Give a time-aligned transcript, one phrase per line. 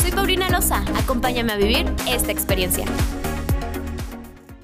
[0.00, 2.86] Soy Paulina Loza, acompáñame a vivir esta experiencia.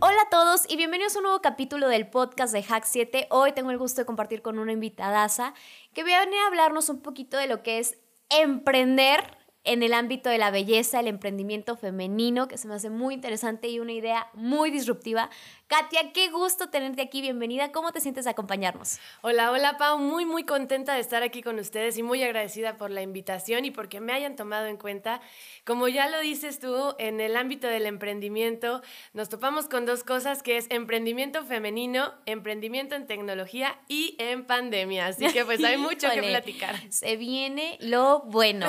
[0.00, 3.26] Hola a todos y bienvenidos a un nuevo capítulo del podcast de Hack 7.
[3.30, 5.52] Hoy tengo el gusto de compartir con una invitadaza
[5.92, 7.98] que viene a hablarnos un poquito de lo que es
[8.30, 9.36] emprender
[9.66, 13.68] en el ámbito de la belleza, el emprendimiento femenino, que se me hace muy interesante
[13.68, 15.28] y una idea muy disruptiva.
[15.68, 17.72] Katia, qué gusto tenerte aquí, bienvenida.
[17.72, 19.00] ¿Cómo te sientes de acompañarnos?
[19.22, 22.92] Hola, hola Pau, muy muy contenta de estar aquí con ustedes y muy agradecida por
[22.92, 25.20] la invitación y porque me hayan tomado en cuenta.
[25.64, 28.80] Como ya lo dices tú, en el ámbito del emprendimiento
[29.12, 35.06] nos topamos con dos cosas que es emprendimiento femenino, emprendimiento en tecnología y en pandemia.
[35.06, 36.76] Así que pues hay mucho que platicar.
[36.92, 38.68] Se viene lo bueno.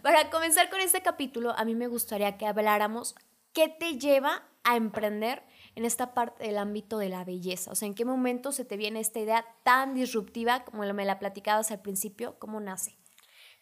[0.00, 3.14] Para comenzar con este capítulo, a mí me gustaría que habláramos
[3.52, 5.42] qué te lleva a emprender
[5.78, 7.70] en esta parte del ámbito de la belleza?
[7.70, 11.20] O sea, ¿en qué momento se te viene esta idea tan disruptiva como me la
[11.20, 12.36] platicabas al principio?
[12.40, 12.98] ¿Cómo nace?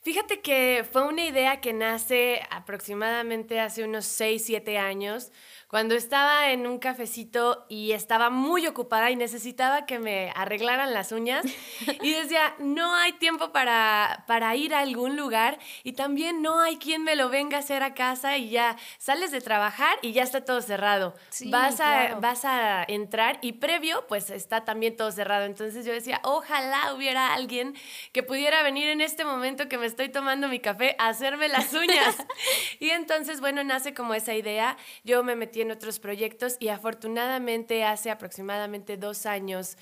[0.01, 5.31] Fíjate que fue una idea que nace aproximadamente hace unos 6, 7 años
[5.69, 11.11] cuando estaba en un cafecito y estaba muy ocupada y necesitaba que me arreglaran las
[11.11, 11.45] uñas
[12.03, 16.77] y decía, no hay tiempo para, para ir a algún lugar y también no hay
[16.77, 20.23] quien me lo venga a hacer a casa y ya sales de trabajar y ya
[20.23, 21.15] está todo cerrado.
[21.47, 25.47] vas, a, vas a entrar y previo pues está también todo cerrado.
[25.47, 27.75] Entonces yo decía, ojalá hubiera alguien
[28.13, 31.73] que pudiera venir en este momento que me estoy tomando mi café a hacerme las
[31.75, 32.17] uñas.
[32.79, 34.77] y entonces, bueno, nace como esa idea.
[35.03, 39.77] Yo me metí en otros proyectos y afortunadamente hace aproximadamente dos años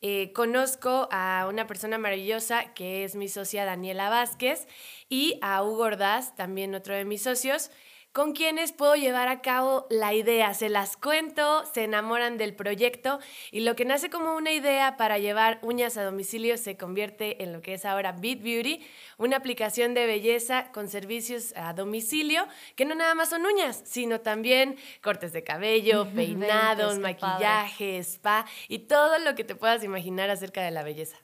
[0.00, 4.68] eh, conozco a una persona maravillosa que es mi socia Daniela Vázquez
[5.08, 7.72] y a Hugo Ordaz, también otro de mis socios,
[8.18, 10.52] con quienes puedo llevar a cabo la idea.
[10.52, 13.20] Se las cuento, se enamoran del proyecto
[13.52, 17.52] y lo que nace como una idea para llevar uñas a domicilio se convierte en
[17.52, 18.84] lo que es ahora Beat Beauty,
[19.18, 24.20] una aplicación de belleza con servicios a domicilio que no nada más son uñas, sino
[24.20, 30.60] también cortes de cabello, peinados, maquillaje, spa y todo lo que te puedas imaginar acerca
[30.60, 31.18] de la belleza.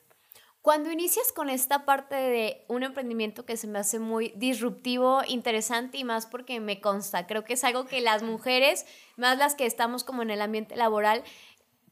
[0.65, 5.99] Cuando inicias con esta parte de un emprendimiento que se me hace muy disruptivo, interesante
[5.99, 9.67] y más porque me consta, creo que es algo que las mujeres, más las que
[9.67, 11.23] estamos como en el ambiente laboral,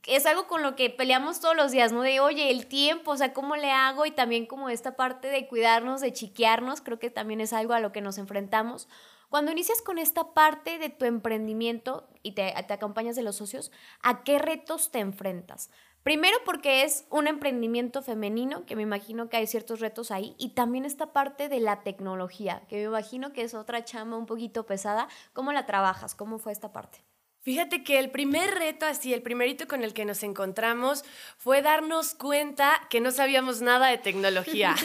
[0.07, 2.01] es algo con lo que peleamos todos los días, ¿no?
[2.01, 4.07] De, oye, el tiempo, o sea, ¿cómo le hago?
[4.07, 7.79] Y también como esta parte de cuidarnos, de chiquearnos, creo que también es algo a
[7.79, 8.87] lo que nos enfrentamos.
[9.29, 13.71] Cuando inicias con esta parte de tu emprendimiento y te, te acompañas de los socios,
[14.01, 15.69] ¿a qué retos te enfrentas?
[16.03, 20.49] Primero porque es un emprendimiento femenino, que me imagino que hay ciertos retos ahí, y
[20.49, 24.65] también esta parte de la tecnología, que me imagino que es otra chamba un poquito
[24.65, 25.07] pesada.
[25.31, 26.13] ¿Cómo la trabajas?
[26.13, 26.99] ¿Cómo fue esta parte?
[27.43, 31.03] Fíjate que el primer reto, así, el primerito con el que nos encontramos
[31.37, 34.75] fue darnos cuenta que no sabíamos nada de tecnología.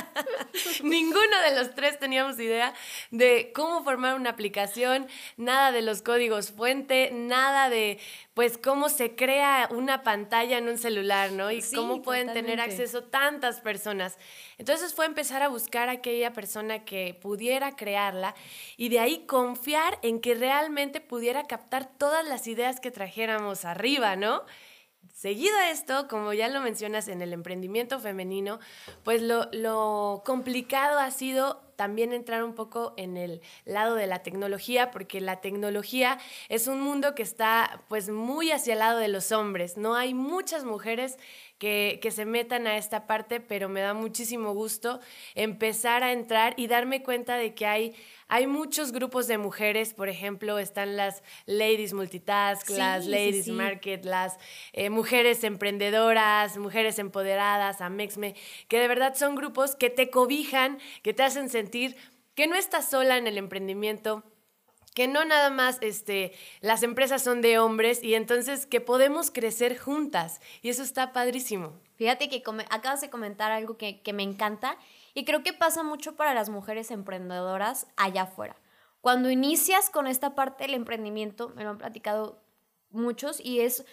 [0.82, 2.72] Ninguno de los tres teníamos idea
[3.10, 7.98] de cómo formar una aplicación, nada de los códigos fuente, nada de,
[8.32, 11.50] pues, cómo se crea una pantalla en un celular, ¿no?
[11.50, 14.16] Y cómo pueden tener acceso tantas personas.
[14.60, 18.34] Entonces fue empezar a buscar a aquella persona que pudiera crearla
[18.76, 24.16] y de ahí confiar en que realmente pudiera captar todas las ideas que trajéramos arriba,
[24.16, 24.42] ¿no?
[25.14, 28.60] Seguido a esto, como ya lo mencionas en el emprendimiento femenino,
[29.02, 34.18] pues lo, lo, complicado ha sido también entrar un poco en el lado de la
[34.18, 36.18] tecnología, porque la tecnología
[36.50, 39.78] es un mundo que está pues muy hacia el lado de los hombres.
[39.78, 41.16] No hay muchas mujeres
[41.56, 45.00] que, se metan a esta parte, pero me da muchísimo gusto
[45.34, 47.94] empezar a entrar y darme cuenta de que hay,
[48.30, 54.38] hay muchos grupos de mujeres, por ejemplo, están las ladies multitask, las ladies market, las
[54.72, 58.36] eh, mujeres emprendedoras, mujeres empoderadas, Amexme,
[58.68, 61.96] que de verdad son grupos que te cobijan, que te hacen sentir
[62.36, 64.22] que no estás sola en el emprendimiento,
[64.94, 69.76] que no nada más este, las empresas son de hombres y entonces que podemos crecer
[69.76, 70.40] juntas.
[70.62, 71.72] Y eso está padrísimo.
[71.96, 74.78] Fíjate que acabas de comentar algo que, que me encanta
[75.14, 78.56] y creo que pasa mucho para las mujeres emprendedoras allá afuera.
[79.00, 82.42] Cuando inicias con esta parte del emprendimiento, me lo han platicado
[82.90, 83.84] muchos y es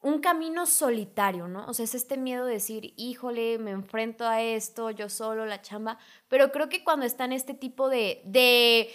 [0.00, 1.66] un camino solitario, ¿no?
[1.66, 5.60] O sea, es este miedo de decir, híjole, me enfrento a esto, yo solo, la
[5.60, 5.98] chamba,
[6.28, 8.90] pero creo que cuando está en este tipo de, de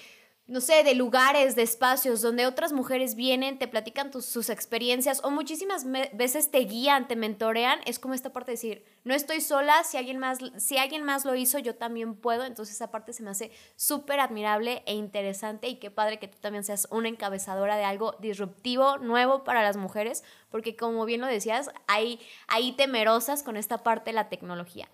[0.45, 5.31] no sé, de lugares, de espacios donde otras mujeres vienen, te platican sus experiencias o
[5.31, 9.85] muchísimas veces te guían, te mentorean, es como esta parte de decir, no estoy sola,
[9.85, 13.23] si alguien más, si alguien más lo hizo, yo también puedo, entonces esa parte se
[13.23, 17.77] me hace súper admirable e interesante y qué padre que tú también seas una encabezadora
[17.77, 23.43] de algo disruptivo, nuevo para las mujeres, porque como bien lo decías, hay, hay temerosas
[23.43, 24.89] con esta parte de la tecnología.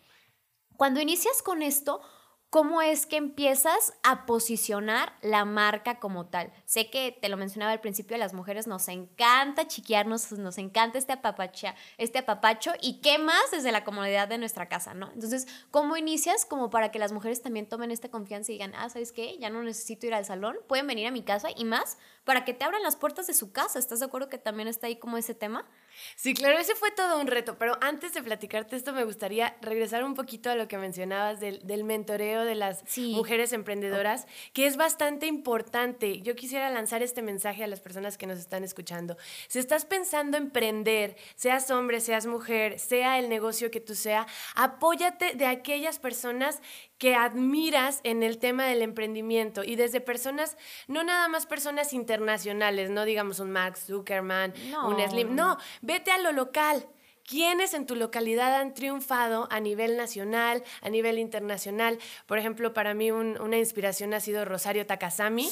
[0.78, 2.01] Cuando inicias con esto,
[2.50, 6.51] ¿Cómo es que empiezas a posicionar la marca como tal?
[6.66, 10.98] Sé que te lo mencionaba al principio, a las mujeres nos encanta chiquearnos, nos encanta
[10.98, 15.12] este, apapacha, este apapacho y qué más desde la comodidad de nuestra casa, ¿no?
[15.13, 18.90] Entonces, ¿cómo inicias como para que las mujeres también tomen esta confianza y digan, ah,
[18.90, 19.38] ¿sabes qué?
[19.38, 22.56] Ya no necesito ir al salón, pueden venir a mi casa y más para que
[22.56, 23.78] te abran las puertas de su casa.
[23.78, 25.68] ¿Estás de acuerdo que también está ahí como ese tema?
[26.16, 30.04] Sí, claro, ese fue todo un reto, pero antes de platicarte esto me gustaría regresar
[30.04, 34.75] un poquito a lo que mencionabas del, del mentoreo de las mujeres emprendedoras, que es
[34.75, 36.22] bastante importante.
[36.22, 39.18] Yo quisiera lanzar este mensaje a las personas que nos están escuchando.
[39.48, 44.25] Si estás pensando en emprender, seas hombre, seas mujer, sea el negocio que tú sea,
[44.56, 46.60] apóyate de aquellas personas
[47.00, 50.57] que admiras en el tema del emprendimiento y desde personas,
[50.88, 54.54] no nada más personas internacionales, no digamos un Max Zuckerman,
[54.86, 56.86] un Slim, no, vete a lo local.
[57.24, 62.00] ¿Quiénes en tu localidad han triunfado a nivel nacional, a nivel internacional?
[62.25, 65.48] Por ejemplo, para mí una inspiración ha sido Rosario Takasami,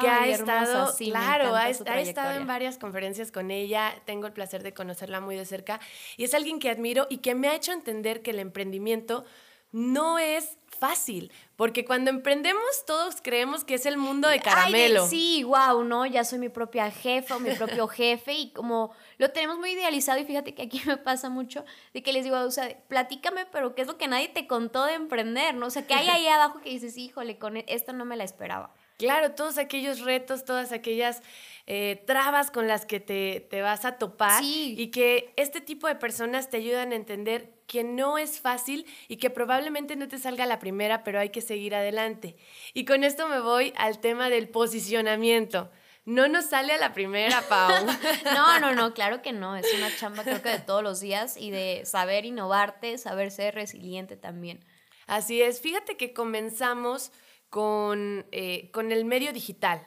[0.00, 4.64] que ha estado, claro, ha, ha estado en varias conferencias con ella, tengo el placer
[4.64, 5.78] de conocerla muy de cerca,
[6.16, 9.24] y es alguien que admiro y que me ha hecho entender que el emprendimiento
[9.72, 15.06] no es fácil, porque cuando emprendemos todos creemos que es el mundo de caramelo.
[15.06, 16.06] sí, wow, ¿no?
[16.06, 20.18] Ya soy mi propia jefa o mi propio jefe y como lo tenemos muy idealizado
[20.18, 23.74] y fíjate que aquí me pasa mucho de que les digo, o sea, platícame, pero
[23.74, 25.66] ¿qué es lo que nadie te contó de emprender, no?
[25.66, 28.24] O sea, que hay ahí abajo que dices, híjole, con e-, esto no me la
[28.24, 28.72] esperaba.
[29.00, 31.22] Claro, todos aquellos retos, todas aquellas
[31.66, 35.94] eh, trabas con las que te, te vas a topar y que este tipo de
[35.94, 40.44] personas te ayudan a entender que no es fácil y que probablemente no te salga
[40.44, 42.36] la primera, pero hay que seguir adelante.
[42.74, 45.70] Y con esto me voy al tema del posicionamiento.
[46.04, 47.86] No nos sale a la primera, Pau.
[48.34, 49.56] no, no, no, claro que no.
[49.56, 53.54] Es una chamba creo que de todos los días y de saber innovarte, saber ser
[53.54, 54.62] resiliente también.
[55.06, 55.62] Así es.
[55.62, 57.12] Fíjate que comenzamos
[57.50, 59.86] con, eh, con el medio digital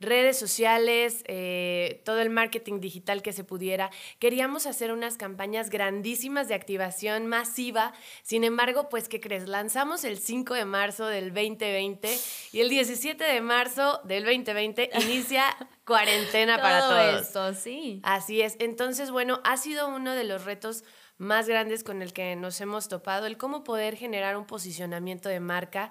[0.00, 3.90] redes sociales, eh, todo el marketing digital que se pudiera.
[4.18, 7.92] Queríamos hacer unas campañas grandísimas de activación masiva.
[8.22, 9.46] Sin embargo, pues, ¿qué crees?
[9.46, 12.18] Lanzamos el 5 de marzo del 2020
[12.52, 15.44] y el 17 de marzo del 2020 inicia
[15.84, 17.22] cuarentena para todos.
[17.22, 18.00] Esto, sí.
[18.02, 18.56] Así es.
[18.58, 20.82] Entonces, bueno, ha sido uno de los retos
[21.18, 25.38] más grandes con el que nos hemos topado, el cómo poder generar un posicionamiento de
[25.38, 25.90] marca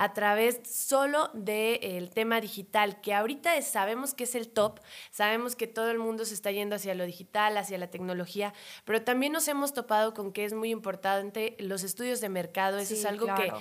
[0.00, 4.78] a través solo del tema digital, que ahorita sabemos que es el top,
[5.10, 8.54] sabemos que todo el mundo se está yendo hacia lo digital, hacia la tecnología,
[8.84, 12.94] pero también nos hemos topado con que es muy importante los estudios de mercado, eso
[12.94, 13.52] es algo que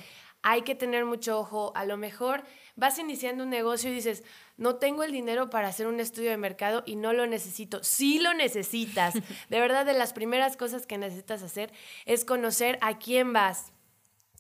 [0.43, 2.43] hay que tener mucho ojo, a lo mejor
[2.75, 4.23] vas iniciando un negocio y dices,
[4.57, 7.83] no tengo el dinero para hacer un estudio de mercado y no lo necesito.
[7.83, 9.15] Sí lo necesitas.
[9.49, 11.73] De verdad, de las primeras cosas que necesitas hacer
[12.05, 13.73] es conocer a quién vas,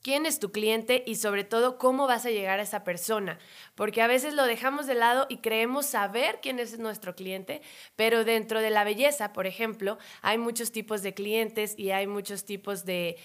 [0.07, 3.39] quién es tu cliente y sobre todo cómo vas a llegar a esa persona.
[3.75, 7.61] Porque a veces lo dejamos de lado y creemos saber quién es nuestro cliente,
[7.97, 12.45] pero dentro de la belleza, por ejemplo, hay muchos tipos de clientes y hay muchos
[12.45, 13.17] tipos de,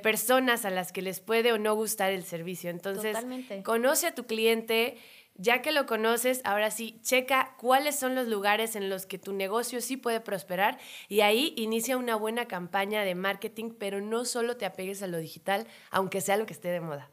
[0.00, 2.70] personas a las que les puede o no gustar el servicio.
[2.70, 3.18] Entonces,
[3.64, 4.96] conoce a tu cliente
[5.38, 9.32] ya que lo conoces, ahora sí, checa cuáles son los lugares en los que tu
[9.32, 10.78] negocio sí puede prosperar
[11.08, 15.18] y ahí inicia una buena campaña de marketing, pero no solo te apegues a lo
[15.18, 17.10] digital, aunque sea lo que esté de moda.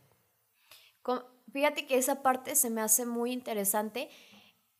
[1.53, 4.10] Fíjate que esa parte se me hace muy interesante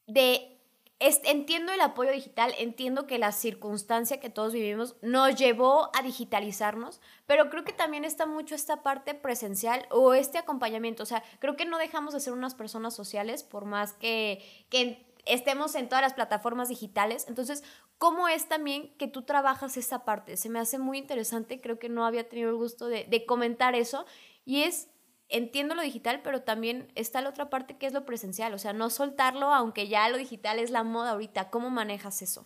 [0.08, 0.55] de
[1.00, 7.02] entiendo el apoyo digital, entiendo que la circunstancia que todos vivimos nos llevó a digitalizarnos,
[7.26, 11.04] pero creo que también está mucho esta parte presencial o este acompañamiento.
[11.04, 15.06] O sea, creo que no dejamos de ser unas personas sociales por más que, que
[15.26, 17.26] estemos en todas las plataformas digitales.
[17.28, 17.64] Entonces,
[17.98, 20.38] ¿cómo es también que tú trabajas esta parte?
[20.38, 23.76] Se me hace muy interesante, creo que no había tenido el gusto de, de comentar
[23.76, 24.06] eso.
[24.46, 24.90] Y es
[25.30, 28.74] entiendo lo digital, pero también está la otra parte que es lo presencial, o sea,
[28.74, 31.50] no soltarlo, aunque ya lo digital es la moda ahorita.
[31.50, 32.46] ¿Cómo manejas eso?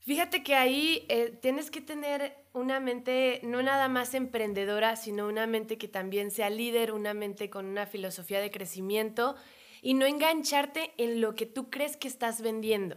[0.00, 5.46] Fíjate que ahí eh, tienes que tener una mente no nada más emprendedora, sino una
[5.46, 9.36] mente que también sea líder, una mente con una filosofía de crecimiento
[9.82, 12.96] y no engancharte en lo que tú crees que estás vendiendo.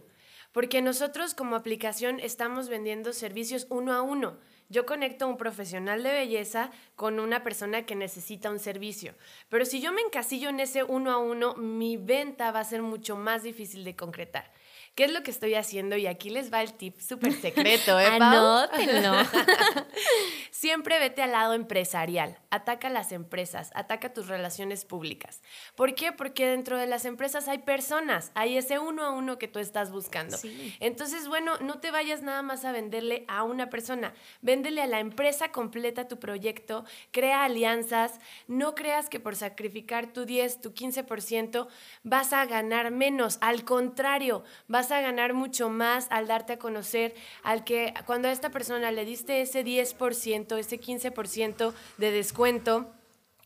[0.53, 4.37] Porque nosotros como aplicación estamos vendiendo servicios uno a uno
[4.73, 9.13] yo conecto a un profesional de belleza con una persona que necesita un servicio.
[9.47, 12.81] Pero si yo me encasillo en ese uno a uno, mi venta va a ser
[12.81, 14.51] mucho más difícil de concretar.
[14.95, 15.97] ¿Qué es lo que estoy haciendo?
[15.97, 18.59] Y aquí les va el tip súper secreto, ¿eh, Pau?
[18.67, 19.13] Anótenlo.
[20.51, 22.37] Siempre vete al lado empresarial.
[22.51, 25.41] Ataca las empresas, ataca tus relaciones públicas.
[25.75, 26.11] ¿Por qué?
[26.11, 29.91] Porque dentro de las empresas hay personas, hay ese uno a uno que tú estás
[29.91, 30.37] buscando.
[30.79, 34.13] Entonces, bueno, no te vayas nada más a venderle a una persona.
[34.41, 38.19] Véndele a la empresa completa tu proyecto, crea alianzas.
[38.47, 41.67] No creas que por sacrificar tu 10, tu 15%
[42.03, 43.39] vas a ganar menos.
[43.41, 48.27] Al contrario, vas vas a ganar mucho más al darte a conocer, al que cuando
[48.27, 52.91] a esta persona le diste ese 10%, ese 15% de descuento,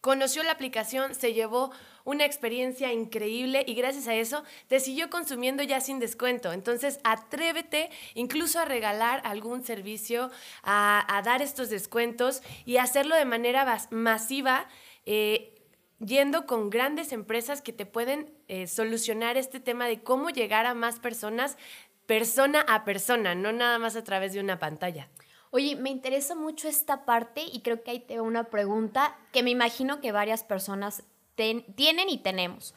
[0.02, 1.70] conoció la aplicación, se llevó
[2.06, 6.54] una experiencia increíble y gracias a eso te siguió consumiendo ya sin descuento.
[6.54, 10.32] Entonces, atrévete incluso a regalar algún servicio,
[10.64, 14.68] a, dar estos descuentos y hacerlo de manera masiva.
[15.06, 15.54] Eh,
[16.00, 20.74] yendo con grandes empresas que te pueden eh, solucionar este tema de cómo llegar a
[20.74, 21.58] más personas,
[22.06, 25.10] persona a persona, no nada más a través de una pantalla.
[25.50, 29.50] Oye, me interesa mucho esta parte y creo que ahí te una pregunta que me
[29.50, 31.04] imagino que varias personas
[31.36, 32.76] tienen y tenemos.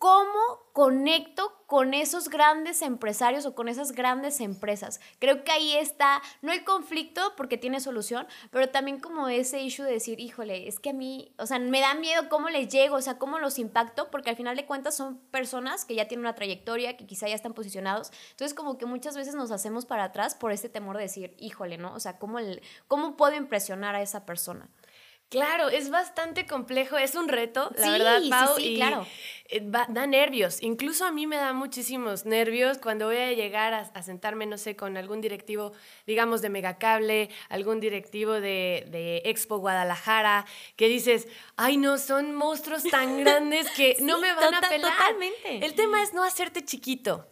[0.00, 0.40] ¿Cómo
[0.72, 4.98] conecto con esos grandes empresarios o con esas grandes empresas?
[5.18, 9.84] Creo que ahí está, no el conflicto porque tiene solución, pero también como ese issue
[9.84, 12.96] de decir, híjole, es que a mí, o sea, me da miedo cómo les llego,
[12.96, 16.24] o sea, cómo los impacto, porque al final de cuentas son personas que ya tienen
[16.24, 18.10] una trayectoria, que quizá ya están posicionados.
[18.30, 21.76] Entonces, como que muchas veces nos hacemos para atrás por este temor de decir, híjole,
[21.76, 21.92] ¿no?
[21.92, 24.70] O sea, ¿cómo, el, cómo puedo impresionar a esa persona?
[25.30, 29.06] Claro, es bastante complejo, es un reto, la verdad, Pau, sí, sí, claro.
[29.46, 30.60] Eh, da nervios.
[30.60, 34.74] Incluso a mí me da muchísimos nervios cuando voy a llegar a, sentarme, no sé,
[34.74, 35.72] con algún directivo,
[36.04, 42.82] digamos, de Megacable, algún directivo de, de, Expo Guadalajara, que dices, ay, no, son monstruos
[42.82, 44.92] tan grandes que no me van a pelar.
[44.96, 45.64] Totalmente.
[45.64, 47.28] El tema es no hacerte chiquito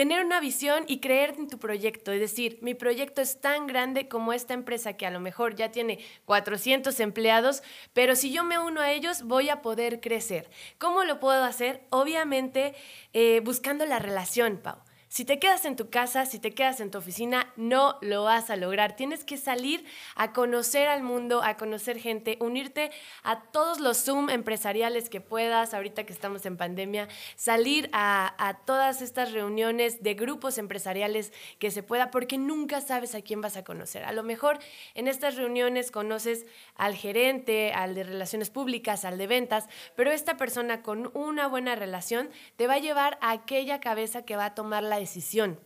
[0.00, 2.10] tener una visión y creer en tu proyecto.
[2.10, 5.72] Es decir, mi proyecto es tan grande como esta empresa que a lo mejor ya
[5.72, 10.48] tiene 400 empleados, pero si yo me uno a ellos voy a poder crecer.
[10.78, 11.82] ¿Cómo lo puedo hacer?
[11.90, 12.74] Obviamente
[13.12, 14.78] eh, buscando la relación, Pau.
[15.12, 18.48] Si te quedas en tu casa, si te quedas en tu oficina, no lo vas
[18.48, 18.94] a lograr.
[18.94, 22.92] Tienes que salir a conocer al mundo, a conocer gente, unirte
[23.24, 29.02] a todos los Zoom empresariales que puedas, ahorita que estamos en pandemia, salir a, todas
[29.02, 33.64] estas reuniones de grupos empresariales que se pueda, porque nunca sabes a quién vas a
[33.64, 34.04] conocer.
[34.04, 34.60] A lo mejor
[34.94, 40.36] en estas reuniones conoces al gerente, al de relaciones públicas, al de ventas, pero esta
[40.36, 44.54] persona con una buena relación te va a llevar a aquella cabeza que va a
[44.54, 45.58] tomar la decisión.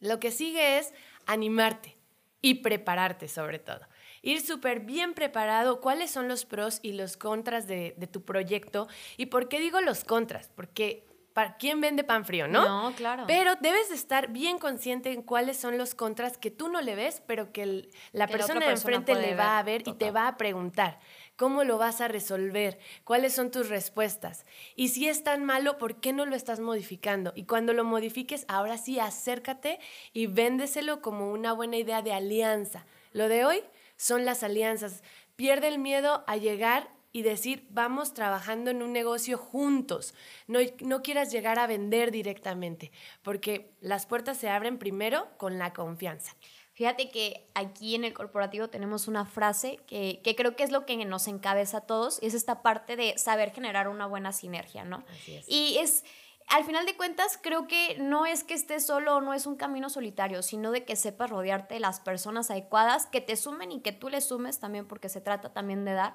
[0.00, 0.92] Lo que sigue es
[1.26, 1.96] animarte
[2.40, 3.80] y prepararte sobre todo.
[4.20, 8.88] Ir súper bien preparado, cuáles son los pros y los contras de, tu proyecto.
[9.16, 10.50] ¿Y por qué digo los contras?
[10.54, 12.90] Porque ¿para quién vende pan frío, no?
[12.90, 13.24] No, claro.
[13.26, 16.94] Pero debes de estar bien consciente en cuáles son los contras que tú no le
[16.94, 20.36] ves, pero que la persona de enfrente le va a ver y te va a
[20.36, 21.00] preguntar.
[21.36, 22.78] ¿Cómo lo vas a resolver?
[23.02, 24.46] ¿Cuáles son tus respuestas?
[24.76, 27.32] Y si es tan malo, ¿por qué no lo estás modificando?
[27.34, 29.80] Y cuando lo modifiques, ahora sí, acércate
[30.12, 32.86] y véndeselo como una buena idea de alianza.
[33.12, 33.64] Lo de hoy
[33.96, 35.02] son las alianzas.
[35.34, 40.14] Pierde el miedo a llegar y decir, vamos trabajando en un negocio juntos.
[40.46, 45.72] No, no quieras llegar a vender directamente, porque las puertas se abren primero con la
[45.72, 46.36] confianza.
[46.74, 50.96] Fíjate que aquí en el corporativo tenemos una frase que, creo que es lo que
[51.04, 55.04] nos encabeza a todos y es esta parte de saber generar una buena sinergia, ¿no?
[55.08, 55.48] Así es.
[55.48, 56.04] Y es,
[56.48, 59.88] al final de cuentas, creo que no es que estés solo no es un camino
[59.88, 63.92] solitario, sino de que sepas rodearte de las personas adecuadas que te sumen y que
[63.92, 66.14] tú les sumes también, porque se trata también de dar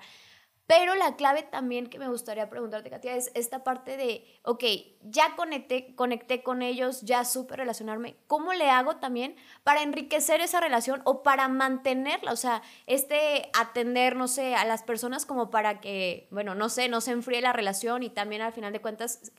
[0.69, 4.63] pero la clave también que me gustaría preguntarte, Katia, es esta parte de, ok,
[5.01, 10.59] ya conecté, conecté con ellos, ya supe relacionarme, ¿cómo le hago también para enriquecer esa
[10.59, 12.31] relación o para mantenerla?
[12.31, 16.87] O sea, este atender, no sé, a las personas como para que, bueno, no sé,
[16.87, 19.31] no se enfríe la relación y también al final de cuentas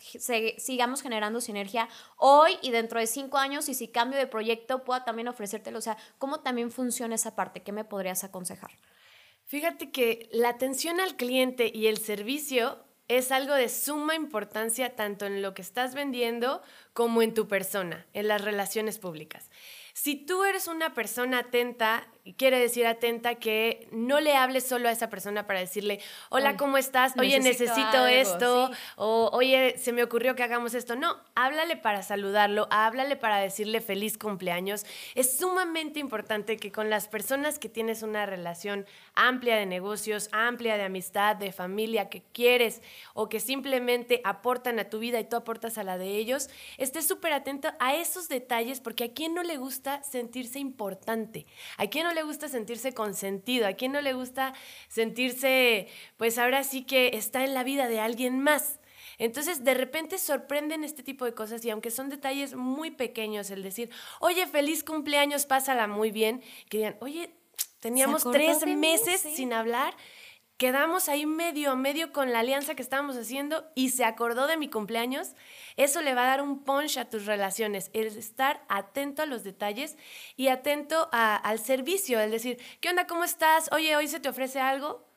[0.59, 5.05] sigamos generando sinergia hoy y dentro de cinco años y si cambio de proyecto pueda
[5.05, 5.79] también ofrecértelo.
[5.79, 7.63] O sea, ¿cómo también funciona esa parte?
[7.63, 8.73] ¿Qué me podrías aconsejar?
[9.51, 12.79] Fíjate que la atención al cliente y el servicio
[13.09, 18.07] es algo de suma importancia tanto en lo que estás vendiendo como en tu persona,
[18.13, 19.51] en las relaciones públicas.
[19.93, 24.93] Si tú eres una persona atenta, quiere decir atenta que no le hables solo a
[24.93, 27.15] esa persona para decirle, hola, ¿cómo estás?
[27.19, 30.97] Oye, necesito, esto, o oye, se me ocurrió que hagamos esto.
[30.97, 34.85] No, háblale para saludarlo, háblale para decirle feliz cumpleaños.
[35.15, 40.77] Es sumamente importante que con las personas que tienes una relación amplia de negocios, amplia
[40.77, 42.83] de amistad, de familia, que quieres
[43.15, 47.07] o que simplemente aportan a tu vida y tú aportas a la de ellos, estés
[47.07, 51.47] súper atento a esos detalles porque a quién no le gusta sentirse importante,
[51.77, 53.67] a quién no le gusta sentirse consentido?
[53.67, 54.55] ¿A quién no le gusta
[54.89, 58.81] sentirse, pues ahora sí que está en la vida de alguien más?
[59.19, 63.63] Entonces, de repente sorprenden este tipo de cosas y aunque son detalles muy pequeños, el
[63.63, 67.31] decir, oye, feliz cumpleaños, pásala muy bien, que digan, oye,
[67.81, 69.95] teníamos tres meses sin hablar
[70.61, 74.59] quedamos ahí medio a medio con la alianza que estábamos haciendo y se acordó de
[74.59, 75.35] mi cumpleaños,
[75.77, 79.43] eso le va a dar un punch a tus relaciones, el estar atento a los
[79.43, 79.97] detalles
[80.37, 83.07] y atento al servicio, el decir, ¿qué onda?
[83.07, 83.73] ¿Cómo estás?
[83.73, 85.09] Oye, ¿hoy se te ofrece algo?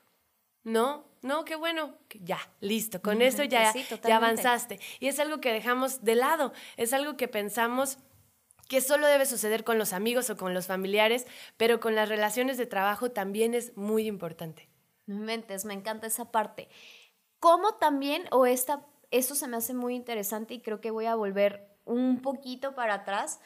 [0.64, 4.80] No, no, qué bueno, ya, listo, con eso ya, ya avanzaste.
[5.02, 7.98] Y es algo que dejamos de lado, es algo que pensamos
[8.70, 12.58] que solo debe suceder con los amigos o con los familiares, pero con las relaciones
[12.58, 14.70] de trabajo también es muy importante.
[15.06, 16.70] No mentes, me encanta esa parte.
[17.40, 21.16] ¿Cómo también, o esta, eso se me hace muy interesante y creo que voy a
[21.16, 23.40] volver un poquito para atrás,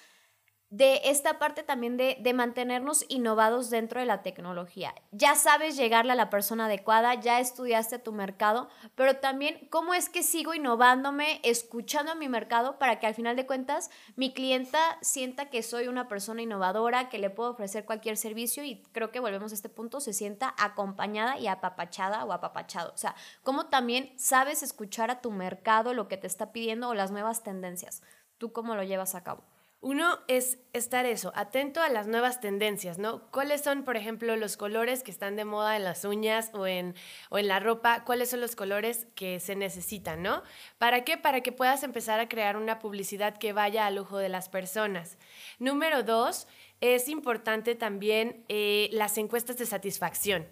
[0.69, 4.93] de esta parte también de, de, mantenernos innovados dentro de la tecnología.
[5.11, 10.09] Ya sabes llegarle a la persona adecuada, ya estudiaste tu mercado, pero también cómo es
[10.09, 14.97] que sigo innovándome, escuchando a mi mercado para que al final de cuentas mi clienta
[15.01, 19.21] sienta que soy una persona innovadora, que le puedo ofrecer cualquier servicio y creo que
[19.21, 22.91] volvemos a este punto, se sienta acompañada y apapachada o apapachado.
[22.93, 26.93] O sea, cómo también sabes escuchar a tu mercado lo que te está pidiendo o
[26.93, 28.01] las nuevas tendencias.
[28.37, 29.43] ¿Tú cómo lo llevas a cabo?
[29.87, 33.21] Uno es estar eso, atento a las nuevas tendencias, ¿no?
[33.31, 36.93] ¿Cuáles son, por ejemplo, los colores que están de moda en las uñas o en,
[37.29, 38.03] o en la ropa?
[38.03, 40.43] ¿Cuáles son los colores que se necesitan, ¿no?
[40.77, 41.15] ¿Para qué?
[41.15, 45.17] Para que puedas empezar a crear una publicidad que vaya al lujo de las personas.
[45.57, 46.49] Número dos,
[46.81, 50.47] es importante también eh, las encuestas de satisfacción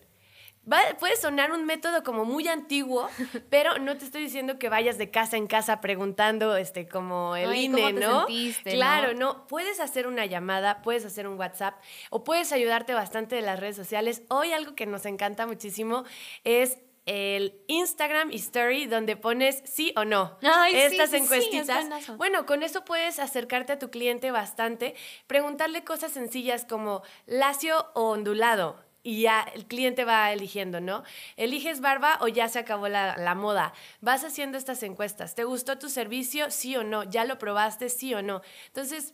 [1.00, 3.08] puede sonar un método como muy antiguo,
[3.50, 7.56] pero no te estoy diciendo que vayas de casa en casa preguntando este como el
[7.56, 8.26] INE, ¿no?
[8.64, 9.48] claro, ¿no?
[9.48, 11.76] Puedes hacer una llamada, puedes hacer un WhatsApp
[12.10, 14.24] o puedes ayudarte bastante de las redes sociales.
[14.30, 16.04] Hoy algo que nos encanta muchísimo
[16.44, 20.38] es el Instagram Story donde pones sí o no.
[20.72, 21.86] Estas encuestitas.
[22.18, 24.96] bueno, con eso puedes acercarte a tu cliente bastante,
[25.28, 31.04] preguntarle cosas sencillas como lacio o ondulado y ya el cliente va eligiendo, ¿no?
[31.38, 33.72] ¿Eliges barba o ya se acabó la, la, moda?
[34.02, 35.36] Vas haciendo estas encuestas.
[35.36, 36.50] ¿Te gustó tu servicio?
[36.50, 37.04] Sí o no.
[37.04, 37.90] ¿Ya lo probaste?
[37.90, 38.42] Sí o no.
[38.66, 39.14] Entonces,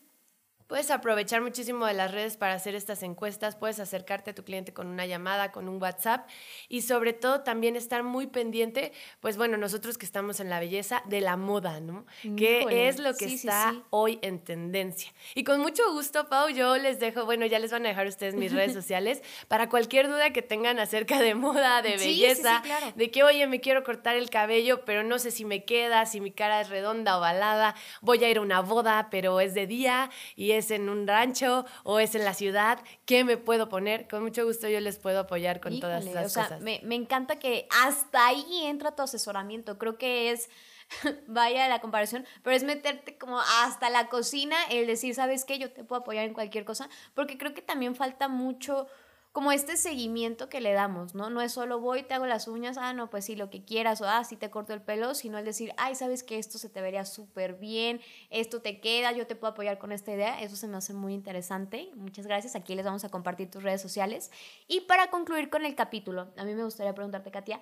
[0.72, 4.72] Puedes aprovechar muchísimo de las redes para hacer estas encuestas, puedes acercarte a tu cliente
[4.72, 6.30] con una llamada, con un WhatsApp
[6.70, 11.04] y sobre todo también estar muy pendiente, pues bueno, nosotros que estamos en la belleza,
[11.08, 12.06] de la moda, ¿no?
[12.38, 15.12] Que es lo que está hoy en tendencia.
[15.36, 18.34] Y con mucho gusto, Pau, yo les dejo, bueno, ya les van a dejar ustedes
[18.36, 22.64] mis redes sociales para cualquier duda que tengan acerca de moda, de belleza,
[22.96, 26.22] de que, oye, me quiero cortar el cabello, pero no sé si me queda, si
[26.22, 30.10] mi cara es redonda ovalada, voy a ir a una boda, pero es de día
[30.38, 34.08] y es es en un rancho o es en la ciudad, ¿qué me puedo poner?
[34.08, 36.62] Con mucho gusto yo les puedo apoyar con todas esas o sea, cosas.
[36.62, 39.78] Me, me encanta que hasta ahí entra tu asesoramiento.
[39.78, 40.50] Creo que es
[41.28, 45.60] vaya la comparación, pero es meterte como hasta la cocina, el decir, ¿sabes qué?
[45.60, 48.88] Yo te puedo apoyar en cualquier cosa, porque creo que también falta mucho
[49.32, 51.30] como este seguimiento que le damos, ¿no?
[51.30, 54.02] No es solo voy, te hago las uñas, ah, no, pues sí, lo que quieras,
[54.02, 56.68] o ah, sí te corto el pelo, sino el decir, ay, sabes que esto se
[56.68, 60.58] te vería súper bien, esto te queda, yo te puedo apoyar con esta idea, eso
[60.58, 61.92] se me hace muy interesante.
[61.96, 64.32] Muchas gracias, aquí les vamos a compartir tus redes sociales.
[64.68, 67.62] Y para concluir con el capítulo, a mí me gustaría preguntarte, Katia,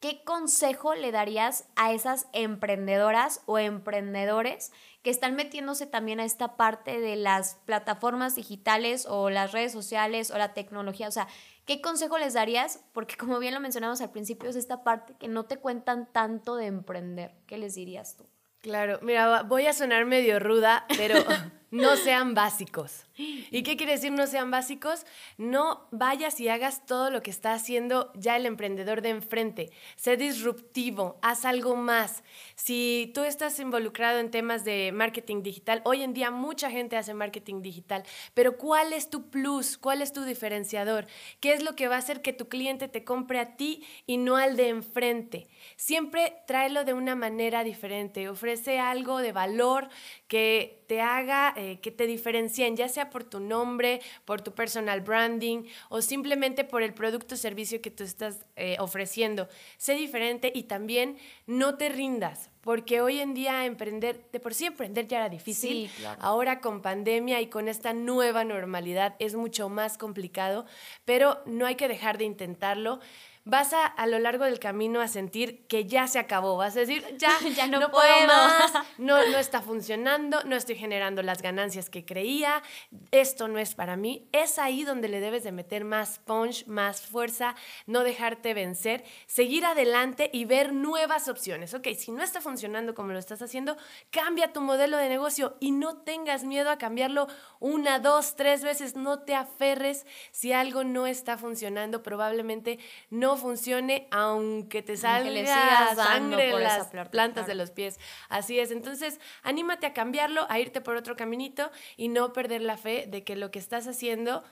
[0.00, 6.56] ¿qué consejo le darías a esas emprendedoras o emprendedores que están metiéndose también a esta
[6.56, 11.06] parte de las plataformas digitales o las redes sociales o la tecnología?
[11.06, 11.28] O sea,
[11.66, 12.80] ¿qué consejo les darías?
[12.92, 16.56] Porque como bien lo mencionamos al principio, es esta parte que no te cuentan tanto
[16.56, 17.34] de emprender.
[17.46, 18.24] ¿Qué les dirías tú?
[18.62, 21.14] Claro, mira, voy a sonar medio ruda, pero
[21.70, 23.04] no sean básicos.
[23.16, 25.04] ¿Y qué quiere decir no sean básicos?
[25.36, 29.70] No vayas y hagas todo lo que está haciendo ya el emprendedor de enfrente.
[29.96, 32.22] Sé disruptivo, haz algo más.
[32.54, 37.14] Si tú estás involucrado en temas de marketing digital, hoy en día mucha gente hace
[37.14, 38.04] marketing digital,
[38.34, 39.76] pero ¿cuál es tu plus?
[39.76, 41.06] ¿Cuál es tu diferenciador?
[41.40, 44.16] ¿Qué es lo que va a hacer que tu cliente te compre a ti y
[44.16, 45.46] no al de enfrente?
[45.76, 49.88] Siempre tráelo de una manera diferente, ofrece algo de valor
[50.30, 55.00] que te haga eh, que te diferencien, ya sea por tu nombre, por tu personal
[55.00, 59.48] branding o simplemente por el producto o servicio que tú estás eh, ofreciendo.
[59.76, 64.66] Sé diferente y también no te rindas, porque hoy en día emprender, de por sí
[64.66, 65.90] emprender ya era difícil,
[66.20, 70.64] ahora con pandemia y con esta nueva normalidad es mucho más complicado,
[71.04, 73.00] pero no hay que dejar de intentarlo
[73.44, 76.80] vas a a lo largo del camino a sentir que ya se acabó, vas a
[76.80, 81.90] decir, ya, ya no, puedo, más, no, no está funcionando, no estoy generando las ganancias
[81.90, 82.62] que creía,
[83.10, 84.28] esto no es para mí.
[84.32, 87.54] Es ahí donde le debes de meter más punch, más fuerza,
[87.86, 91.74] no dejarte vencer, seguir adelante y ver nuevas opciones.
[91.74, 93.76] Ok, si no está funcionando como lo estás haciendo,
[94.10, 97.26] cambia tu modelo de negocio y no tengas miedo a cambiarlo
[97.58, 102.78] una, dos, tres veces, no te aferres si algo no está funcionando, probablemente
[103.10, 107.98] no funcione aunque te salga sangre en las plantas de los pies.
[108.28, 108.70] Así es.
[108.70, 113.24] Entonces, anímate a cambiarlo, a irte por otro caminito y no perder la fe de
[113.24, 114.42] que lo que estás haciendo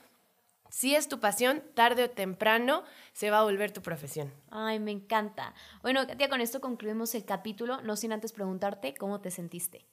[0.69, 4.31] si es tu pasión, tarde o temprano se va a volver tu profesión.
[4.51, 5.53] Ay, me encanta.
[5.81, 9.87] Bueno, Katia, con esto concluimos el capítulo, no sin antes preguntarte cómo te sentiste.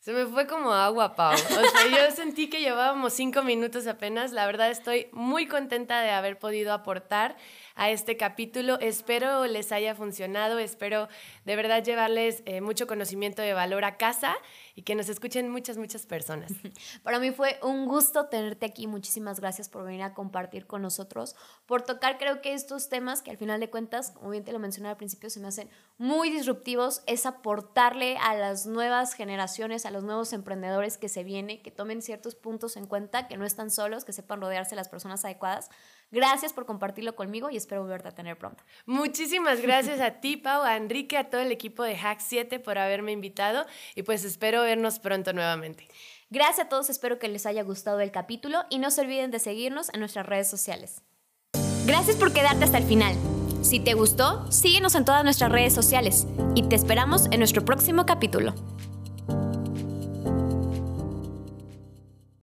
[0.00, 1.32] Se me fue como agua, Pau.
[1.34, 4.32] O sea, yo sentí que llevábamos cinco minutos apenas.
[4.32, 7.36] La verdad estoy muy contenta de haber podido aportar
[7.74, 8.78] a este capítulo.
[8.80, 11.08] Espero les haya funcionado, espero
[11.44, 14.34] de verdad llevarles eh, mucho conocimiento de valor a casa
[14.74, 16.52] y que nos escuchen muchas, muchas personas.
[17.02, 18.86] Para mí fue un gusto tenerte aquí.
[18.86, 23.30] Muchísimas gracias por venir a compartir con nosotros, por tocar creo que estos temas que
[23.30, 26.30] al final de cuentas, como bien te lo mencioné al principio, se me hacen muy
[26.30, 31.70] disruptivos, es aportarle a las nuevas generaciones, a los nuevos emprendedores que se vienen, que
[31.70, 35.24] tomen ciertos puntos en cuenta, que no están solos, que sepan rodearse de las personas
[35.24, 35.70] adecuadas.
[36.12, 38.62] Gracias por compartirlo conmigo y espero volverte a tener pronto.
[38.86, 42.78] Muchísimas gracias a ti, Pau, a Enrique, a todo el equipo de Hack 7 por
[42.78, 45.88] haberme invitado y pues espero vernos pronto nuevamente.
[46.30, 49.38] Gracias a todos, espero que les haya gustado el capítulo y no se olviden de
[49.38, 51.02] seguirnos en nuestras redes sociales.
[51.86, 53.16] Gracias por quedarte hasta el final.
[53.62, 58.06] Si te gustó, síguenos en todas nuestras redes sociales y te esperamos en nuestro próximo
[58.06, 58.54] capítulo.